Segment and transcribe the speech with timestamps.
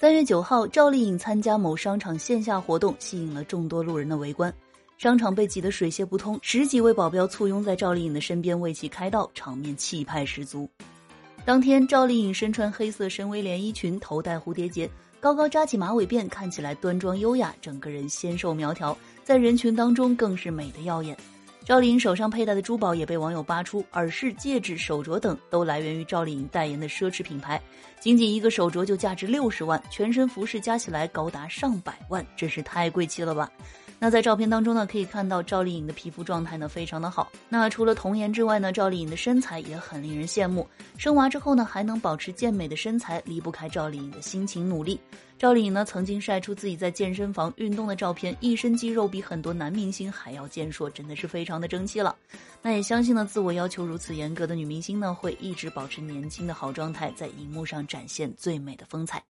[0.00, 4.50] 三月九号，赵丽颖参加某商场线下活动，吸引了众多路人的围观。
[4.96, 10.66] 商场被挤得水泄不通，十几位保镖簇拥在赵丽颖的身边为其开道，场面气派十足。
[11.44, 14.90] 当天，赵丽颖身穿黑色深 V 连衣裙，头戴蝴蝶结，
[15.20, 21.14] 高高扎起马尾辫，看起来端庄优雅，整个人纤瘦苗条，在人群当中更是美得耀眼。
[21.64, 27.60] 赵丽颖手上佩戴的珠宝也被网友扒出，耳饰、戒指、手镯等都来源于赵丽颖代言的奢侈品牌，
[28.00, 33.48] 仅仅一个手镯就价值六十万，全身服饰加起来高达上百万，真是太贵气了吧！
[34.02, 37.30] 那在照片当中呢，可以看到赵丽颖的皮肤状态呢非常的好。
[37.50, 40.66] 那除了童颜之外呢，赵丽颖的身材也很令人羡慕。
[40.96, 44.98] 生娃之后呢，还能保持健美的身材，离不开赵丽颖的辛勤努力。
[45.38, 52.16] 赵丽颖呢曾经晒出自己在健身房运动的照片，一身肌肉比很多男明星还要健硕，真的是非常的争气了。
[52.62, 59.22] 那也相信呢，自我要求如此严格的女明星呢，会一直保持年轻的好状态，在荧幕上展现最美的风采。